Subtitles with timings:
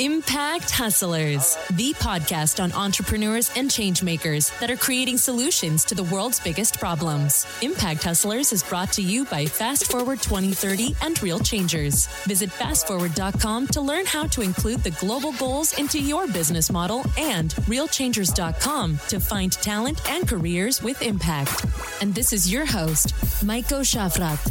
[0.00, 6.40] Impact Hustlers, the podcast on entrepreneurs and changemakers that are creating solutions to the world's
[6.40, 7.46] biggest problems.
[7.60, 12.06] Impact Hustlers is brought to you by Fast Forward 2030 and Real Changers.
[12.24, 17.50] Visit fastforward.com to learn how to include the global goals into your business model and
[17.66, 21.66] realchangers.com to find talent and careers with impact.
[22.00, 23.14] And this is your host,
[23.44, 24.48] Maiko Schaffrath.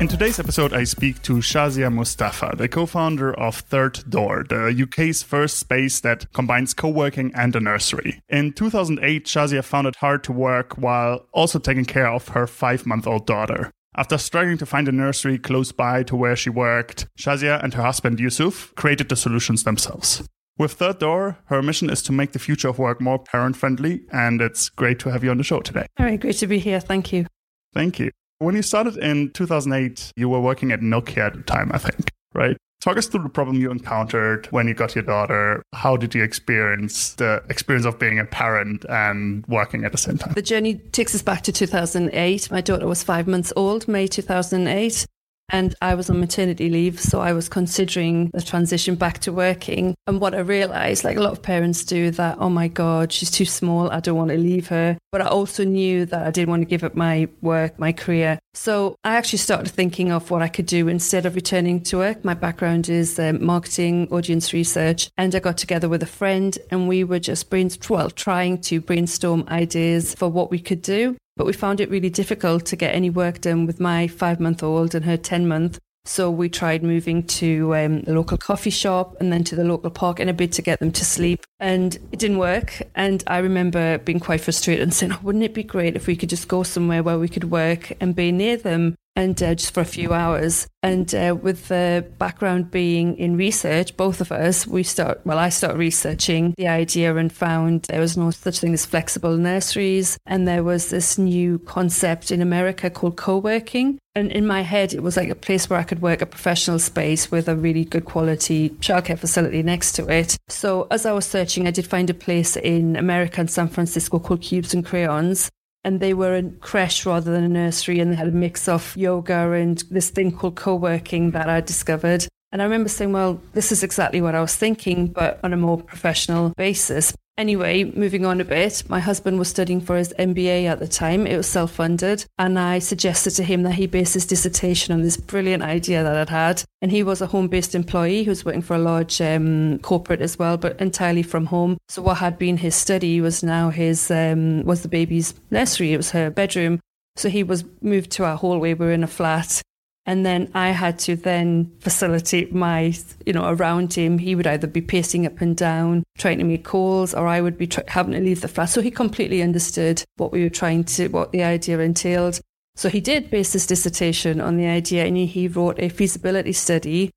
[0.00, 4.82] In today's episode, I speak to Shazia Mustafa, the co founder of Third Door, the
[4.82, 8.20] UK's first space that combines co working and a nursery.
[8.28, 12.86] In 2008, Shazia found it hard to work while also taking care of her five
[12.86, 13.70] month old daughter.
[13.96, 17.82] After struggling to find a nursery close by to where she worked, Shazia and her
[17.82, 20.24] husband Yusuf created the solutions themselves.
[20.58, 24.02] With Third Door, her mission is to make the future of work more parent friendly,
[24.12, 25.86] and it's great to have you on the show today.
[25.98, 26.80] All right, great to be here.
[26.80, 27.26] Thank you.
[27.72, 28.10] Thank you.
[28.44, 32.10] When you started in 2008, you were working at Nokia at the time, I think,
[32.34, 32.58] right?
[32.82, 35.62] Talk us through the problem you encountered when you got your daughter.
[35.72, 40.18] How did you experience the experience of being a parent and working at the same
[40.18, 40.34] time?
[40.34, 42.50] The journey takes us back to 2008.
[42.50, 45.06] My daughter was five months old, May 2008.
[45.54, 49.94] And I was on maternity leave, so I was considering the transition back to working.
[50.08, 53.30] And what I realized, like a lot of parents do, that, oh my God, she's
[53.30, 53.88] too small.
[53.88, 54.98] I don't want to leave her.
[55.12, 58.40] But I also knew that I didn't want to give up my work, my career.
[58.54, 62.24] So I actually started thinking of what I could do instead of returning to work.
[62.24, 66.88] My background is um, marketing, audience research, and I got together with a friend and
[66.88, 67.46] we were just
[67.88, 71.16] well, trying to brainstorm ideas for what we could do.
[71.36, 74.62] But we found it really difficult to get any work done with my five month
[74.62, 75.78] old and her 10 month.
[76.06, 79.90] So we tried moving to um, the local coffee shop and then to the local
[79.90, 81.44] park in a bid to get them to sleep.
[81.60, 82.82] And it didn't work.
[82.94, 86.16] And I remember being quite frustrated and saying, oh, wouldn't it be great if we
[86.16, 88.96] could just go somewhere where we could work and be near them?
[89.16, 90.66] and uh, just for a few hours.
[90.82, 95.50] And uh, with the background being in research, both of us, we start, well, I
[95.50, 100.18] started researching the idea and found there was no such thing as flexible nurseries.
[100.26, 103.98] And there was this new concept in America called co working.
[104.16, 106.78] And in my head, it was like a place where I could work a professional
[106.78, 110.36] space with a really good quality childcare facility next to it.
[110.48, 114.20] So as I was searching, I did find a place in America and San Francisco
[114.20, 115.50] called Cubes and Crayons
[115.84, 118.96] and they were a creche rather than a nursery and they had a mix of
[118.96, 122.26] yoga and this thing called co-working that I discovered.
[122.54, 125.56] And I remember saying, well, this is exactly what I was thinking, but on a
[125.56, 127.12] more professional basis.
[127.36, 131.26] Anyway, moving on a bit, my husband was studying for his MBA at the time.
[131.26, 132.24] It was self funded.
[132.38, 136.16] And I suggested to him that he base his dissertation on this brilliant idea that
[136.16, 136.62] I'd had.
[136.80, 140.20] And he was a home based employee who was working for a large um, corporate
[140.20, 141.76] as well, but entirely from home.
[141.88, 145.92] So what had been his study was now his, um, was the baby's nursery.
[145.92, 146.78] It was her bedroom.
[147.16, 148.74] So he was moved to our hallway.
[148.74, 149.60] We were in a flat
[150.06, 152.94] and then I had to then facilitate my,
[153.24, 154.18] you know, around him.
[154.18, 157.56] He would either be pacing up and down, trying to make calls, or I would
[157.56, 158.66] be having to leave the flat.
[158.66, 162.40] So he completely understood what we were trying to, what the idea entailed.
[162.76, 167.10] So he did base his dissertation on the idea and he wrote a feasibility study.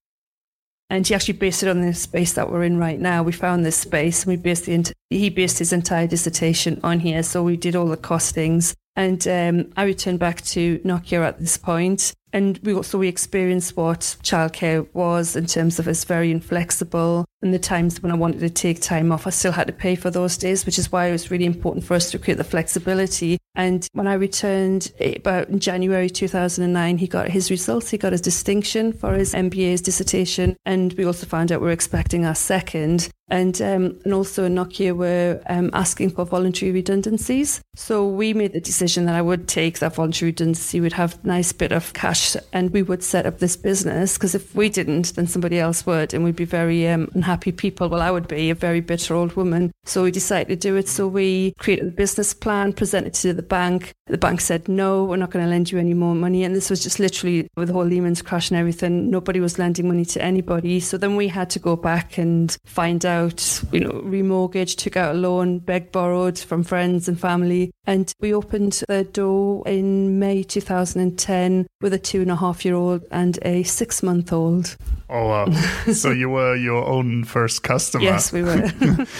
[0.89, 3.21] And he actually based it on the space that we're in right now.
[3.21, 7.21] We found this space and we based the, he based his entire dissertation on here.
[7.23, 8.73] So we did all the costings.
[8.97, 13.77] And um, I returned back to Nokia at this point and we also we experienced
[13.77, 17.25] what childcare was in terms of it's very inflexible.
[17.47, 19.95] And the times when I wanted to take time off, I still had to pay
[19.95, 22.43] for those days, which is why it was really important for us to create the
[22.43, 23.37] flexibility.
[23.55, 27.89] And when I returned eh, about in January 2009, he got his results.
[27.89, 30.57] He got his distinction for his MBA's dissertation.
[30.65, 33.09] And we also found out we we're expecting our second.
[33.29, 37.61] And um, and also Nokia were um, asking for voluntary redundancies.
[37.75, 40.79] So we made the decision that I would take that voluntary redundancy.
[40.79, 44.33] We'd have a nice bit of cash and we would set up this business because
[44.33, 47.89] if we didn't, then somebody else would, and we'd be very um, unhappy people.
[47.89, 49.71] Well, I would be a very bitter old woman.
[49.85, 50.87] So we decided to do it.
[50.87, 53.93] So we created a business plan, presented to the bank.
[54.07, 56.43] The bank said, no, we're not going to lend you any more money.
[56.43, 59.87] And this was just literally with the whole Lehman's crash and everything, nobody was lending
[59.87, 60.79] money to anybody.
[60.79, 65.15] So then we had to go back and find out, you know, remortgage, took out
[65.15, 67.71] a loan, begged, borrowed from friends and family.
[67.85, 72.75] And we opened the door in May 2010 with a two and a half year
[72.75, 74.75] old and a six month old.
[75.09, 75.51] Oh, wow.
[75.93, 78.03] so you were your own first customer.
[78.03, 78.69] Yes, we were.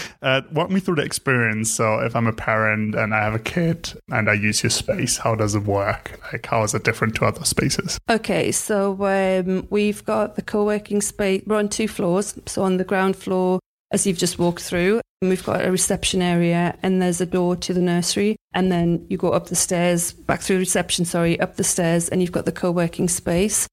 [0.22, 1.70] uh, walk me through the experience.
[1.70, 5.18] So, if I'm a parent and I have a kid and I use your space,
[5.18, 6.20] how does it work?
[6.32, 7.98] Like, how is it different to other spaces?
[8.10, 11.42] Okay, so um, we've got the co working space.
[11.46, 12.38] We're on two floors.
[12.46, 13.60] So, on the ground floor,
[13.90, 17.72] as you've just walked through, we've got a reception area and there's a door to
[17.72, 18.36] the nursery.
[18.54, 22.20] And then you go up the stairs, back through reception, sorry, up the stairs, and
[22.20, 23.66] you've got the co working space.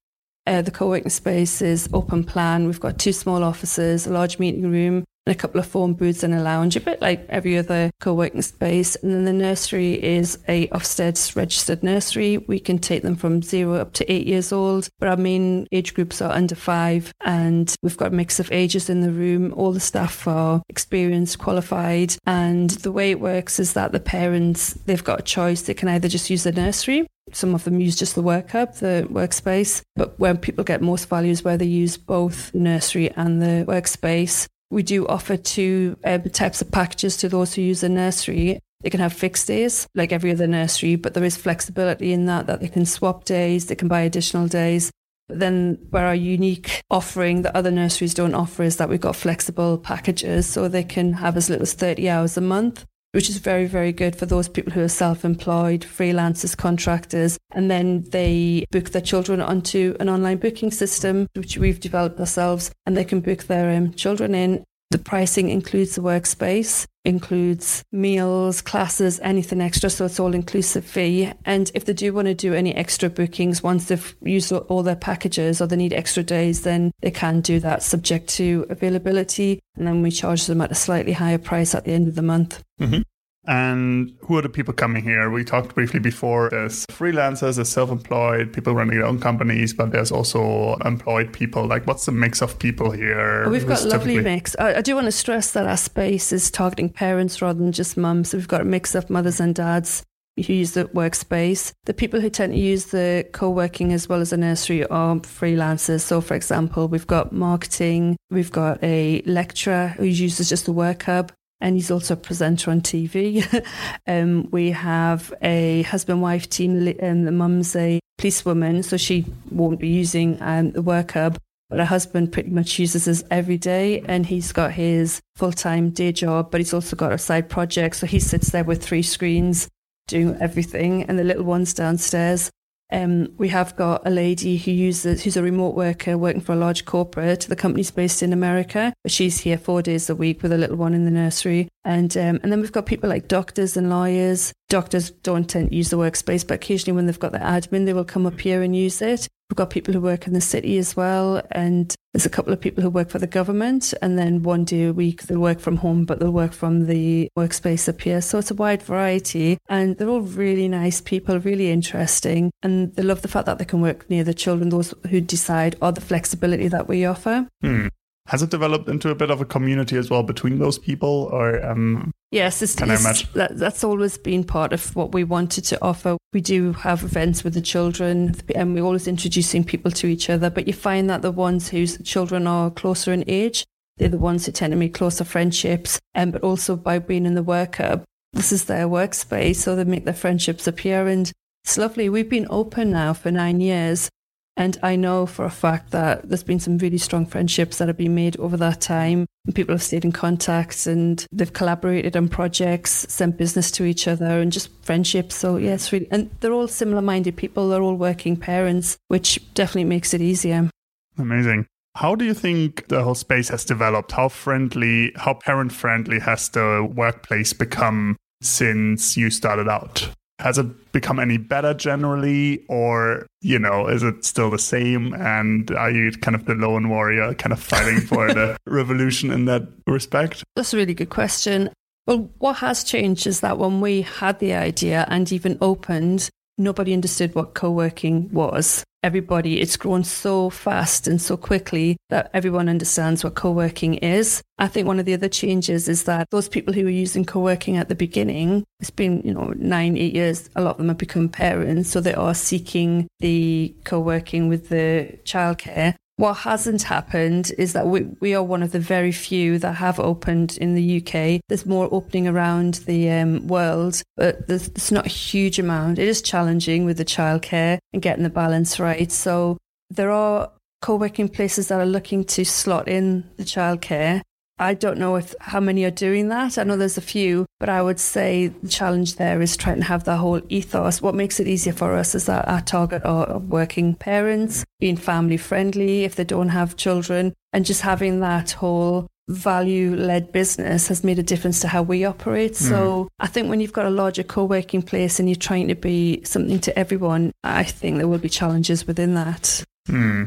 [0.46, 2.66] Uh, the co-working space is open plan.
[2.66, 6.22] We've got two small offices, a large meeting room, and a couple of form booths
[6.22, 8.94] and a lounge, a bit like every other co-working space.
[8.96, 12.38] And then the nursery is a Ofsted registered nursery.
[12.38, 15.94] We can take them from zero up to eight years old, but our main age
[15.94, 17.12] groups are under five.
[17.22, 19.52] And we've got a mix of ages in the room.
[19.56, 22.16] All the staff are experienced, qualified.
[22.26, 25.62] And the way it works is that the parents, they've got a choice.
[25.62, 28.74] They can either just use the nursery some of them use just the work hub,
[28.74, 33.42] the workspace, but where people get most value is where they use both nursery and
[33.42, 34.46] the workspace.
[34.70, 38.58] We do offer two um, types of packages to those who use the nursery.
[38.82, 42.46] They can have fixed days, like every other nursery, but there is flexibility in that,
[42.46, 44.90] that they can swap days, they can buy additional days.
[45.28, 49.16] But then, where our unique offering that other nurseries don't offer is that we've got
[49.16, 53.38] flexible packages, so they can have as little as 30 hours a month which is
[53.38, 57.38] very, very good for those people who are self employed, freelancers, contractors.
[57.52, 62.70] And then they book their children onto an online booking system, which we've developed ourselves,
[62.84, 64.64] and they can book their um, children in.
[64.96, 69.90] The pricing includes the workspace, includes meals, classes, anything extra.
[69.90, 71.30] So it's all inclusive fee.
[71.44, 74.96] And if they do want to do any extra bookings once they've used all their
[74.96, 79.60] packages or they need extra days, then they can do that subject to availability.
[79.76, 82.22] And then we charge them at a slightly higher price at the end of the
[82.22, 82.62] month.
[82.80, 83.02] Mm-hmm.
[83.46, 85.30] And who are the people coming here?
[85.30, 86.50] We talked briefly before.
[86.50, 91.66] There's freelancers, there's self-employed, people running their own companies, but there's also employed people.
[91.66, 93.48] Like, what's the mix of people here?
[93.48, 94.56] We've got a lovely mix.
[94.58, 97.96] I, I, do want to stress that our space is targeting parents rather than just
[97.96, 98.30] mums.
[98.30, 100.02] So we've got a mix of mothers and dads
[100.44, 101.72] who use the workspace.
[101.84, 106.00] The people who tend to use the co-working as well as a nursery are freelancers.
[106.00, 111.04] So, for example, we've got marketing, we've got a lecturer who uses just the work
[111.04, 113.44] hub and he's also a presenter on TV.
[114.06, 119.24] um, we have a husband wife team, and um, the mum's a policewoman, so she
[119.50, 121.38] won't be using um, the work hub.
[121.68, 125.90] But her husband pretty much uses this every day, and he's got his full time
[125.90, 127.96] day job, but he's also got a side project.
[127.96, 129.68] So he sits there with three screens
[130.06, 132.50] doing everything, and the little one's downstairs.
[132.92, 136.56] Um, we have got a lady who uses who's a remote worker working for a
[136.56, 137.40] large corporate.
[137.40, 140.76] The company's based in America, but she's here four days a week with a little
[140.76, 141.68] one in the nursery.
[141.84, 144.52] And um, and then we've got people like doctors and lawyers.
[144.68, 147.92] Doctors don't tend to use the workspace, but occasionally when they've got their admin, they
[147.92, 149.28] will come up here and use it.
[149.48, 152.60] We've got people who work in the city as well, and there's a couple of
[152.60, 155.76] people who work for the government, and then one day a week they'll work from
[155.76, 158.20] home, but they'll work from the workspace up here.
[158.20, 163.04] So it's a wide variety, and they're all really nice people, really interesting, and they
[163.04, 166.00] love the fact that they can work near the children, those who decide, or the
[166.00, 167.46] flexibility that we offer.
[167.62, 167.86] Hmm.
[168.26, 171.64] Has it developed into a bit of a community as well between those people, or
[171.64, 176.16] um, yes, it's, it's that, that's always been part of what we wanted to offer.
[176.32, 180.50] We do have events with the children, and we're always introducing people to each other.
[180.50, 183.64] But you find that the ones whose children are closer in age,
[183.96, 187.26] they're the ones who tend to make closer friendships, and um, but also by being
[187.26, 191.32] in the work hub, this is their workspace, so they make their friendships appear, and
[191.64, 192.08] it's lovely.
[192.08, 194.10] We've been open now for nine years,
[194.56, 197.98] and I know for a fact that there's been some really strong friendships that have
[197.98, 199.26] been made over that time.
[199.44, 204.08] And people have stayed in contact and they've collaborated on projects, sent business to each
[204.08, 205.34] other and just friendships.
[205.34, 207.68] So, yeah, it's really, and they're all similar minded people.
[207.68, 210.70] They're all working parents, which definitely makes it easier.
[211.18, 211.66] Amazing.
[211.96, 214.12] How do you think the whole space has developed?
[214.12, 220.10] How friendly, how parent friendly has the workplace become since you started out?
[220.38, 225.14] Has it become any better generally or you know is it still the same?
[225.14, 229.46] And are you kind of the lone warrior kind of fighting for the revolution in
[229.46, 230.44] that respect?
[230.54, 231.70] That's a really good question.
[232.06, 236.28] Well what has changed is that when we had the idea and even opened
[236.58, 242.68] nobody understood what co-working was everybody it's grown so fast and so quickly that everyone
[242.68, 244.42] understands what co-working is.
[244.58, 247.76] I think one of the other changes is that those people who were using co-working
[247.76, 250.98] at the beginning it's been you know nine eight years a lot of them have
[250.98, 257.74] become parents so they are seeking the co-working with the childcare what hasn't happened is
[257.74, 261.40] that we, we are one of the very few that have opened in the UK.
[261.48, 265.98] There's more opening around the um, world, but there's, there's not a huge amount.
[265.98, 269.12] It is challenging with the childcare and getting the balance right.
[269.12, 269.58] So
[269.90, 274.22] there are co-working places that are looking to slot in the childcare
[274.58, 276.56] I don't know if how many are doing that.
[276.56, 279.84] I know there's a few, but I would say the challenge there is trying to
[279.84, 281.02] have that whole ethos.
[281.02, 285.36] What makes it easier for us is that our target are working parents, being family
[285.36, 291.02] friendly if they don't have children, and just having that whole value led business has
[291.02, 292.52] made a difference to how we operate.
[292.52, 292.68] Mm.
[292.68, 295.74] So I think when you've got a larger co working place and you're trying to
[295.74, 299.64] be something to everyone, I think there will be challenges within that.
[299.86, 300.24] Hmm.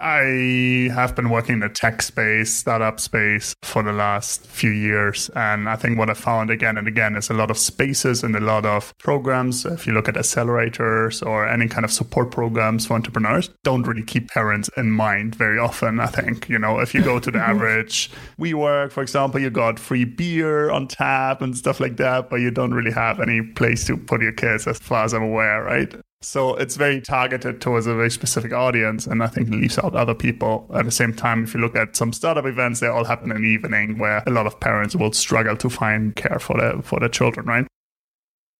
[0.00, 5.28] I have been working in the tech space, startup space for the last few years.
[5.34, 8.36] And I think what I found again and again is a lot of spaces and
[8.36, 9.64] a lot of programs.
[9.64, 14.04] If you look at accelerators or any kind of support programs for entrepreneurs, don't really
[14.04, 15.98] keep parents in mind very often.
[15.98, 19.80] I think, you know, if you go to the average WeWork, for example, you got
[19.80, 23.84] free beer on tap and stuff like that, but you don't really have any place
[23.88, 25.92] to put your kids as far as I'm aware, right?
[26.20, 29.94] So it's very targeted towards a very specific audience, and I think it leaves out
[29.94, 30.68] other people.
[30.74, 33.42] At the same time, if you look at some startup events, they all happen in
[33.42, 36.98] the evening, where a lot of parents will struggle to find care for their for
[36.98, 37.66] their children, right?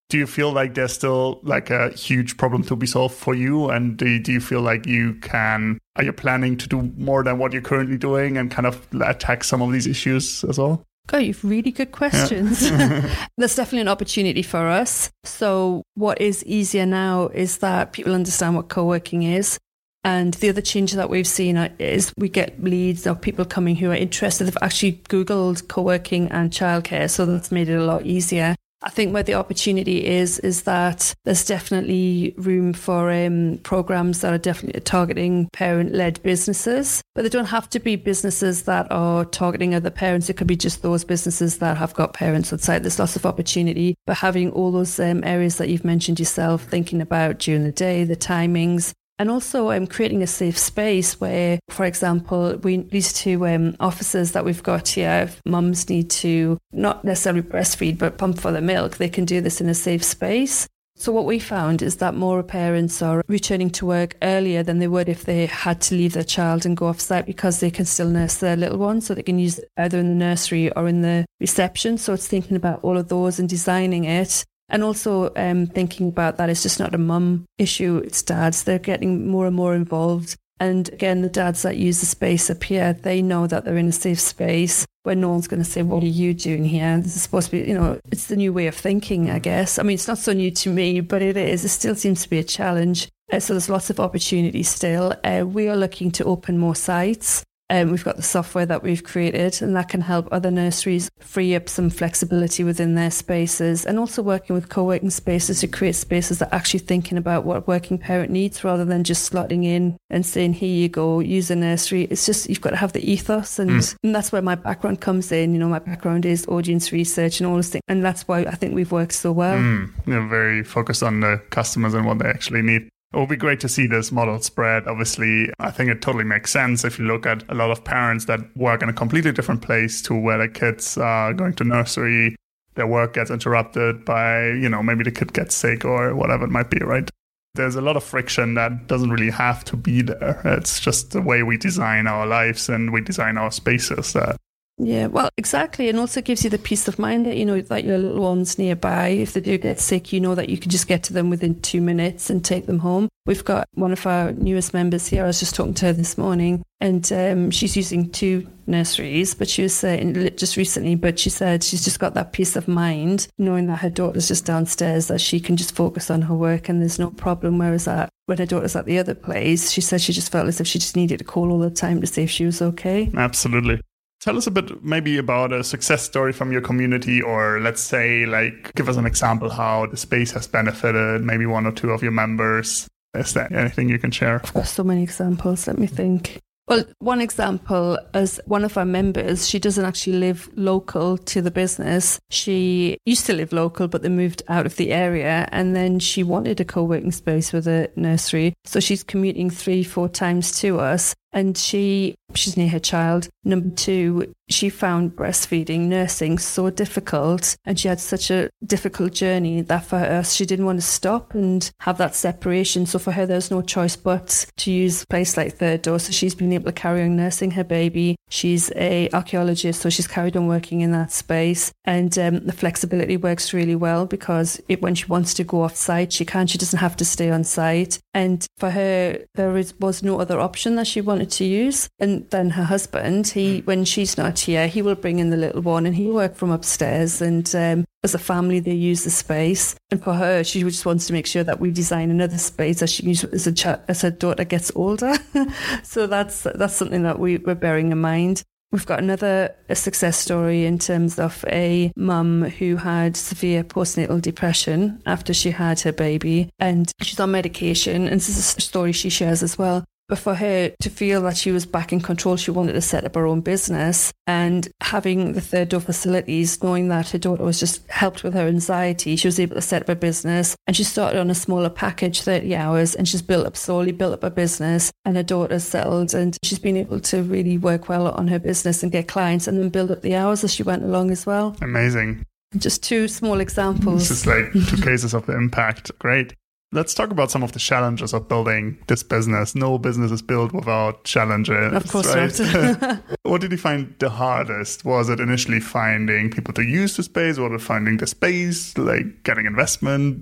[0.09, 3.69] Do you feel like there's still like a huge problem to be solved for you?
[3.69, 5.79] And do you, do you feel like you can?
[5.97, 9.45] Are you planning to do more than what you're currently doing and kind of attack
[9.45, 10.83] some of these issues as well?
[11.09, 12.69] God, you've really good questions.
[12.69, 13.09] Yeah.
[13.39, 15.11] There's definitely an opportunity for us.
[15.25, 19.59] So, what is easier now is that people understand what co working is.
[20.05, 23.75] And the other change that we've seen uh, is we get leads of people coming
[23.75, 24.45] who are interested.
[24.45, 27.11] They've actually Googled co working and childcare.
[27.11, 28.55] So, that's made it a lot easier.
[28.81, 34.33] I think where the opportunity is is that there's definitely room for um, programs that
[34.33, 39.75] are definitely targeting parent-led businesses, but they don't have to be businesses that are targeting
[39.75, 40.31] other parents.
[40.31, 42.85] It could be just those businesses that have got parents outside.
[42.85, 47.01] There's lots of opportunity, but having all those um, areas that you've mentioned yourself, thinking
[47.01, 51.85] about during the day, the timings, and also um, creating a safe space where, for
[51.85, 57.43] example, we these two um, officers that we've got here, mums need to not necessarily
[57.43, 60.69] breastfeed but pump for the milk, they can do this in a safe space.
[61.01, 64.89] So what we found is that more parents are returning to work earlier than they
[64.89, 67.85] would if they had to leave their child and go off site because they can
[67.85, 69.01] still nurse their little one.
[69.01, 71.99] So they can use either in the nursery or in the reception.
[71.99, 76.37] So it's thinking about all of those and designing it and also um, thinking about
[76.37, 78.65] that it's just not a mum issue, it's dads.
[78.65, 80.37] They're getting more and more involved.
[80.61, 83.89] And again, the dads that use the space up here, they know that they're in
[83.89, 86.99] a safe space where no one's going to say, What are you doing here?
[86.99, 89.79] This is supposed to be, you know, it's the new way of thinking, I guess.
[89.79, 91.65] I mean, it's not so new to me, but it is.
[91.65, 93.09] It still seems to be a challenge.
[93.33, 95.15] Uh, so there's lots of opportunity still.
[95.23, 97.45] Uh, we are looking to open more sites.
[97.71, 101.55] Um, we've got the software that we've created, and that can help other nurseries free
[101.55, 106.39] up some flexibility within their spaces, and also working with co-working spaces to create spaces
[106.39, 109.99] that are actually thinking about what a working parent needs, rather than just slotting in
[110.09, 113.11] and saying, "Here you go, use a nursery." It's just you've got to have the
[113.11, 113.97] ethos, and, mm.
[114.03, 115.53] and that's where my background comes in.
[115.53, 118.55] You know, my background is audience research and all those things, and that's why I
[118.55, 119.59] think we've worked so well.
[119.59, 119.93] Mm.
[120.07, 122.89] You're very focused on the customers and what they actually need.
[123.13, 124.87] It will be great to see this model spread.
[124.87, 128.27] Obviously, I think it totally makes sense if you look at a lot of parents
[128.27, 132.37] that work in a completely different place to where their kids are going to nursery.
[132.75, 136.51] Their work gets interrupted by, you know, maybe the kid gets sick or whatever it
[136.51, 137.11] might be, right?
[137.55, 140.41] There's a lot of friction that doesn't really have to be there.
[140.45, 144.37] It's just the way we design our lives and we design our spaces that
[144.79, 145.89] yeah, well, exactly.
[145.89, 148.59] And also gives you the peace of mind that, you know, that your little one's
[148.59, 149.09] nearby.
[149.09, 151.61] If they do get sick, you know that you can just get to them within
[151.61, 153.09] two minutes and take them home.
[153.27, 155.25] We've got one of our newest members here.
[155.25, 159.49] I was just talking to her this morning and um, she's using two nurseries, but
[159.49, 163.27] she was saying just recently, but she said she's just got that peace of mind
[163.37, 166.81] knowing that her daughter's just downstairs, that she can just focus on her work and
[166.81, 167.59] there's no problem.
[167.59, 170.61] Whereas that when her daughter's at the other place, she said she just felt as
[170.61, 173.11] if she just needed to call all the time to see if she was okay.
[173.17, 173.81] Absolutely.
[174.21, 178.27] Tell us a bit maybe about a success story from your community, or let's say,
[178.27, 182.03] like, give us an example how the space has benefited maybe one or two of
[182.03, 182.89] your members.
[183.15, 184.43] Is there anything you can share?
[184.65, 185.69] So many examples.
[185.69, 186.41] Let me think.
[186.67, 191.51] Well, one example as one of our members, she doesn't actually live local to the
[191.51, 192.21] business.
[192.29, 196.23] She used to live local, but they moved out of the area and then she
[196.23, 198.53] wanted a co working space with a nursery.
[198.67, 203.29] So she's commuting three, four times to us and she she's near her child.
[203.45, 209.61] Number two she found breastfeeding nursing so difficult and she had such a difficult journey
[209.61, 212.87] that for her she didn't want to stop and have that separation.
[212.87, 216.13] So for her there's no choice but to use a place like third door so
[216.13, 218.17] she's been able to carry on nursing her baby.
[218.31, 221.73] She's a archaeologist so she's carried on working in that space.
[221.85, 225.77] And um, the flexibility works really well because it, when she wants to go off
[225.77, 226.47] site she can.
[226.47, 230.41] She doesn't have to stay on site and for her there is, was no other
[230.41, 231.89] option that she wanted wanted to use.
[231.99, 235.63] And then her husband, he, when she's not here, he will bring in the little
[235.63, 237.21] one and he'll work from upstairs.
[237.21, 239.75] And um, as a family, they use the space.
[239.91, 242.93] And for her, she just wants to make sure that we design another space as
[242.93, 245.15] she as, a ch- as her daughter gets older.
[245.83, 248.45] so that's that's something that we, we're bearing in mind.
[248.71, 255.03] We've got another success story in terms of a mum who had severe postnatal depression
[255.07, 258.07] after she had her baby and she's on medication.
[258.07, 259.85] And this is a story she shares as well.
[260.09, 263.05] But for her to feel that she was back in control, she wanted to set
[263.05, 264.11] up her own business.
[264.27, 268.47] And having the third door facilities, knowing that her daughter was just helped with her
[268.47, 270.57] anxiety, she was able to set up a business.
[270.67, 274.15] And she started on a smaller package, 30 hours, and she's built up slowly, built
[274.15, 274.91] up a business.
[275.05, 278.83] And her daughter's settled, and she's been able to really work well on her business
[278.83, 281.55] and get clients and then build up the hours as she went along as well.
[281.61, 282.25] Amazing.
[282.57, 284.09] Just two small examples.
[284.09, 285.91] This is like two cases of the impact.
[285.99, 286.33] Great.
[286.71, 289.55] Let's talk about some of the challenges of building this business.
[289.55, 291.73] No business is built without challenges.
[291.73, 292.39] Of course right?
[292.39, 293.03] not.
[293.23, 294.85] what did you find the hardest?
[294.85, 297.39] Was it initially finding people to use the space?
[297.39, 300.21] Was it finding the space, like getting investment?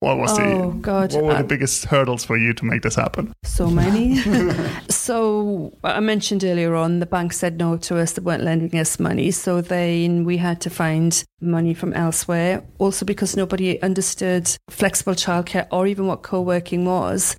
[0.00, 1.14] What was oh, the God.
[1.14, 3.32] what were the biggest hurdles for you to make this happen?
[3.44, 4.16] So many.
[4.90, 9.00] so I mentioned earlier on the bank said no to us, they weren't lending us
[9.00, 9.30] money.
[9.30, 12.62] So then we had to find money from elsewhere.
[12.78, 17.36] Also because nobody understood flexible childcare or even what co-working was.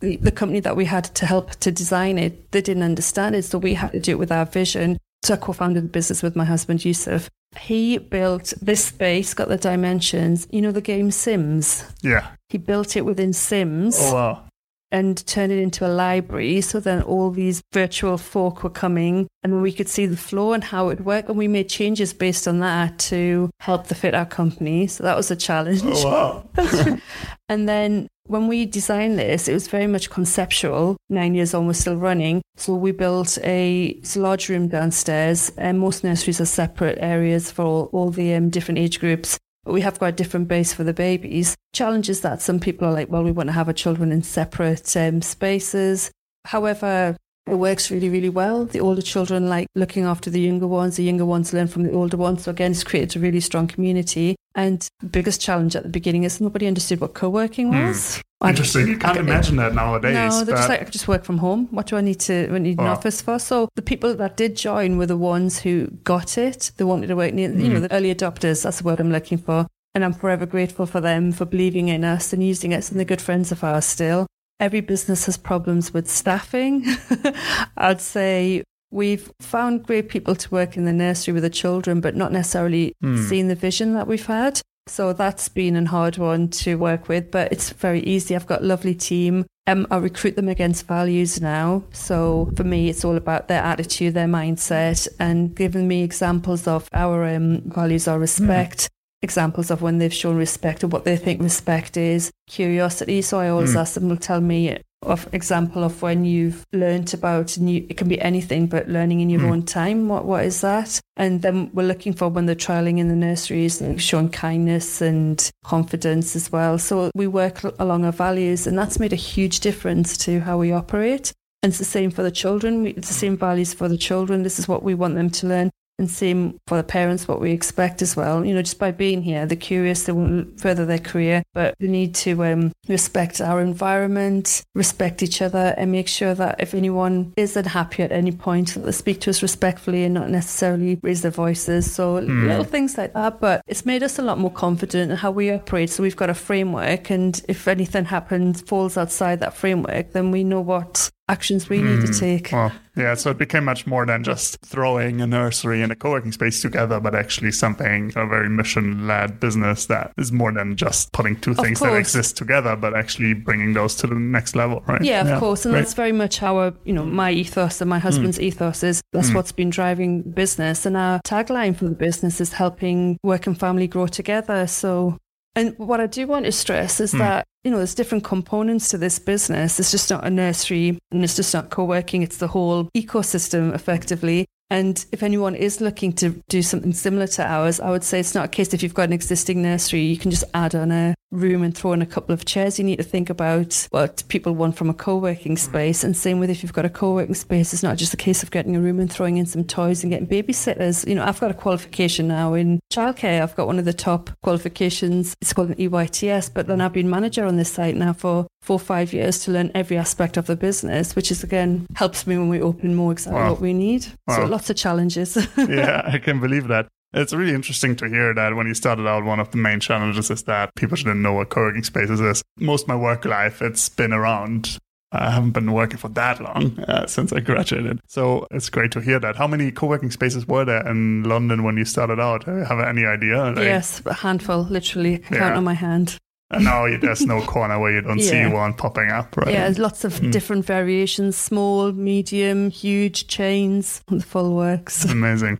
[0.00, 3.44] The, the company that we had to help to design it, they didn't understand it.
[3.44, 4.98] So we had to do it with our vision.
[5.22, 7.30] So I co-founded the business with my husband Yusuf.
[7.56, 10.48] He built this space, got the dimensions.
[10.50, 11.84] You know the game Sims?
[12.02, 12.28] Yeah.
[12.48, 13.98] He built it within Sims.
[14.00, 14.44] Oh, wow.
[14.90, 16.60] And turned it into a library.
[16.60, 20.64] So then all these virtual folk were coming and we could see the flow and
[20.64, 21.28] how it worked.
[21.28, 24.86] And we made changes based on that to help the fit our company.
[24.88, 25.82] So that was a challenge.
[25.84, 26.98] Oh, wow.
[27.48, 30.96] and then when we designed this, it was very much conceptual.
[31.10, 32.40] Nine years on, we're still running.
[32.56, 37.90] So we built a, large room downstairs, and most nurseries are separate areas for all,
[37.92, 39.38] all the um, different age groups.
[39.66, 41.54] We have got a different base for the babies.
[41.74, 44.96] Challenges that some people are like, well, we want to have our children in separate
[44.96, 46.10] um, spaces.
[46.46, 48.64] However, it works really, really well.
[48.64, 50.96] The older children like looking after the younger ones.
[50.96, 52.44] The younger ones learn from the older ones.
[52.44, 54.36] So again, it's created a really strong community.
[54.54, 57.86] And the biggest challenge at the beginning is nobody understood what co-working hmm.
[57.86, 58.22] was.
[58.42, 58.50] Mm.
[58.50, 58.88] Interesting.
[58.88, 60.14] You can't imagine that nowadays.
[60.14, 61.68] No, they're just like, I just work from home.
[61.70, 63.38] What do I need to I need an office for?
[63.38, 66.72] So the people that did join were the ones who got it.
[66.76, 67.60] They wanted to work near, mm.
[67.60, 67.82] you know, hmm.
[67.82, 68.62] the early adopters.
[68.62, 69.66] That's the word I'm looking for.
[69.94, 72.90] And I'm forever grateful for them for believing in us and using us.
[72.90, 74.26] And they're good friends of ours still.
[74.62, 76.86] Every business has problems with staffing.
[77.76, 82.14] I'd say we've found great people to work in the nursery with the children, but
[82.14, 83.28] not necessarily mm.
[83.28, 84.60] seen the vision that we've had.
[84.86, 88.36] So that's been a hard one to work with, but it's very easy.
[88.36, 89.46] I've got a lovely team.
[89.66, 91.82] Um, I recruit them against values now.
[91.92, 96.88] So for me, it's all about their attitude, their mindset, and giving me examples of
[96.92, 98.88] our um, values are respect,
[99.22, 103.22] examples of when they've shown respect or what they think respect is, curiosity.
[103.22, 103.80] So I always mm.
[103.80, 108.08] ask them to tell me of example of when you've learned about new it can
[108.08, 109.50] be anything but learning in your mm.
[109.50, 113.08] own time what what is that and then we're looking for when they're trialing in
[113.08, 118.66] the nurseries like showing kindness and confidence as well so we work along our values
[118.66, 121.32] and that's made a huge difference to how we operate
[121.62, 124.58] and it's the same for the children it's the same values for the children this
[124.58, 128.02] is what we want them to learn and same for the parents what we expect
[128.02, 128.44] as well.
[128.44, 131.74] You know just by being here they're curious they want to further their career but
[131.78, 136.74] they need to um, respect our environment respect each other and make sure that if
[136.74, 140.98] anyone is unhappy at any point that they speak to us respectfully and not necessarily
[141.02, 141.92] raise their voices.
[141.92, 142.46] So mm.
[142.46, 145.50] little things like that but it's made us a lot more confident in how we
[145.50, 145.90] operate.
[145.90, 150.44] So we've got a framework and if anything happens falls outside that framework then we
[150.44, 151.84] know what actions we mm.
[151.84, 152.18] need to hmm.
[152.18, 152.52] take.
[152.52, 156.32] Well, yeah, so it became much more than just throwing a nursery and a co-working
[156.32, 161.40] space together, but actually something a very mission-led business that is more than just putting
[161.40, 165.02] two things that exist together, but actually bringing those to the next level, right?
[165.02, 165.38] Yeah, of yeah.
[165.40, 165.80] course, and right.
[165.80, 168.02] that's very much our, you know, my ethos and my hmm.
[168.02, 168.42] husband's mm.
[168.42, 169.36] ethos is that's mm.
[169.36, 173.88] what's been driving business, and our tagline for the business is helping work and family
[173.88, 174.66] grow together.
[174.66, 175.16] So
[175.54, 177.18] and what I do want to stress is mm.
[177.18, 179.78] that, you know, there's different components to this business.
[179.78, 183.74] It's just not a nursery and it's just not co working, it's the whole ecosystem
[183.74, 184.46] effectively.
[184.70, 188.34] And if anyone is looking to do something similar to ours, I would say it's
[188.34, 191.14] not a case if you've got an existing nursery, you can just add on a
[191.32, 192.78] room and throw in a couple of chairs.
[192.78, 195.58] You need to think about what people want from a co working mm.
[195.58, 196.04] space.
[196.04, 198.42] And same with if you've got a co working space, it's not just a case
[198.42, 201.06] of getting a room and throwing in some toys and getting babysitters.
[201.08, 203.42] You know, I've got a qualification now in childcare.
[203.42, 205.34] I've got one of the top qualifications.
[205.40, 208.76] It's called an EYTS, but then I've been manager on this site now for four
[208.76, 212.38] or five years to learn every aspect of the business, which is again helps me
[212.38, 213.50] when we open more exactly wow.
[213.50, 214.06] what we need.
[214.28, 214.36] Wow.
[214.36, 215.36] So lots of challenges.
[215.56, 216.88] yeah, I can believe that.
[217.14, 220.30] It's really interesting to hear that when you started out, one of the main challenges
[220.30, 222.42] is that people didn't know what co-working spaces is.
[222.58, 224.78] Most of my work life, it's been around.
[225.14, 228.00] I haven't been working for that long uh, since I graduated.
[228.06, 229.36] So it's great to hear that.
[229.36, 232.44] How many co-working spaces were there in London when you started out?
[232.44, 233.44] Have any idea?
[233.50, 235.16] Like, yes, a handful, literally.
[235.16, 235.38] I yeah.
[235.38, 236.16] count on my hand.
[236.50, 238.48] And now there's no corner where you don't yeah.
[238.48, 239.52] see one popping up, right?
[239.52, 240.32] Yeah, lots of mm.
[240.32, 245.04] different variations small, medium, huge chains, the full works.
[245.04, 245.58] Amazing.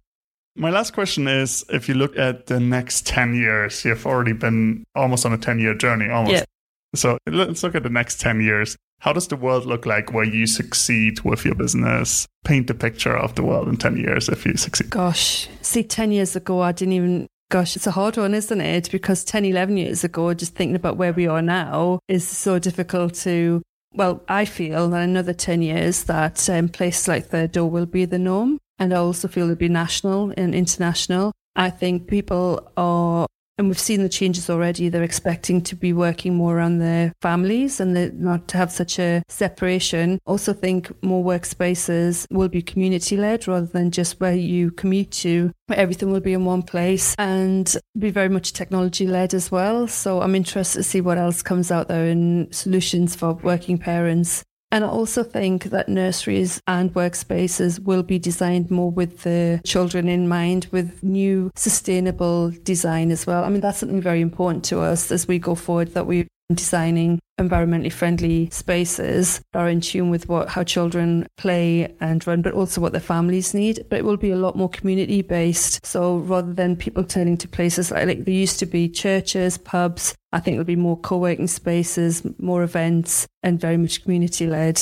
[0.55, 4.85] My last question is if you look at the next 10 years, you've already been
[4.95, 6.35] almost on a 10 year journey, almost.
[6.35, 6.45] Yeah.
[6.95, 8.77] So let's look at the next 10 years.
[9.01, 12.27] How does the world look like where you succeed with your business?
[12.45, 14.91] Paint the picture of the world in 10 years if you succeed.
[14.91, 18.91] Gosh, see, 10 years ago, I didn't even Gosh, it's a hard one, isn't it?
[18.91, 23.13] Because 10, 11 years ago, just thinking about where we are now is so difficult
[23.17, 23.61] to.
[23.93, 28.07] Well, I feel that another 10 years that um, places like Third Door will be
[28.07, 28.59] the norm.
[28.83, 31.31] And I also feel it'll be national and international.
[31.55, 34.89] I think people are and we've seen the changes already.
[34.89, 39.23] They're expecting to be working more around their families and not to have such a
[39.29, 40.19] separation.
[40.27, 45.53] Also, think more workspaces will be community led rather than just where you commute to.
[45.71, 49.87] Everything will be in one place and be very much technology led as well.
[49.87, 54.43] So I'm interested to see what else comes out there in solutions for working parents
[54.73, 60.09] and I also think that nurseries and workspaces will be designed more with the children
[60.09, 63.45] in mind, with new sustainable design as well.
[63.45, 67.21] I mean, that's something very important to us as we go forward that we designing
[67.41, 72.81] environmentally friendly spaces are in tune with what how children play and run, but also
[72.81, 73.85] what their families need.
[73.89, 75.85] But it will be a lot more community based.
[75.85, 80.15] So rather than people turning to places like, like there used to be churches, pubs,
[80.33, 84.81] I think there'll be more co-working spaces, more events, and very much community led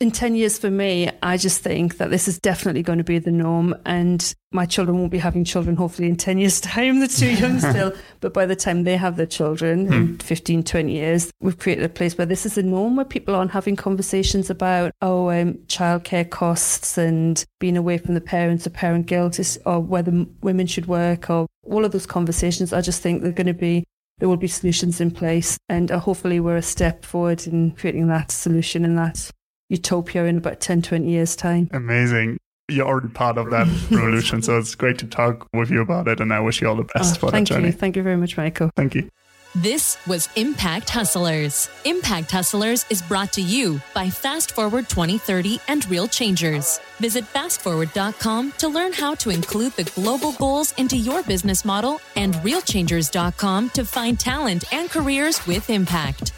[0.00, 3.18] in 10 years for me, I just think that this is definitely going to be
[3.18, 3.74] the norm.
[3.84, 7.00] And my children won't be having children, hopefully, in 10 years' time.
[7.00, 7.92] They're too young still.
[8.20, 9.92] But by the time they have their children mm.
[9.92, 10.14] in hmm.
[10.16, 13.50] 15, 20 years, we've created a place where this is a norm, where people aren't
[13.50, 19.06] having conversations about, oh, um, childcare costs and being away from the parents or parent
[19.06, 22.72] guilt is, or whether women should work or all of those conversations.
[22.72, 23.84] I just think they're going to be
[24.18, 28.08] there will be solutions in place and uh, hopefully we're a step forward in creating
[28.08, 29.30] that solution and that
[29.68, 31.68] utopia in about 10, 20 years' time.
[31.72, 32.38] Amazing.
[32.68, 34.42] You're already part of that revolution.
[34.42, 36.20] So it's great to talk with you about it.
[36.20, 37.66] And I wish you all the best oh, for that journey.
[37.66, 37.72] You.
[37.72, 38.70] Thank you very much, Michael.
[38.76, 39.10] Thank you.
[39.54, 41.70] This was Impact Hustlers.
[41.86, 46.78] Impact Hustlers is brought to you by Fast Forward 2030 and Real Changers.
[46.98, 52.34] Visit fastforward.com to learn how to include the global goals into your business model and
[52.34, 56.32] realchangers.com to find talent and careers with impact.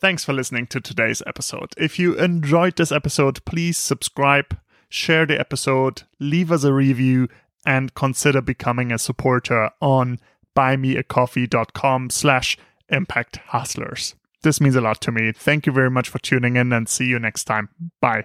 [0.00, 1.74] Thanks for listening to today's episode.
[1.76, 4.58] If you enjoyed this episode, please subscribe,
[4.88, 7.28] share the episode, leave us a review,
[7.66, 10.18] and consider becoming a supporter on
[10.56, 12.56] buymeacoffee.com slash
[12.88, 14.14] impact hustlers.
[14.42, 15.32] This means a lot to me.
[15.32, 17.68] Thank you very much for tuning in and see you next time.
[18.00, 18.24] Bye.